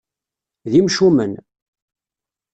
D 0.71 0.73
imcumen. 0.79 1.33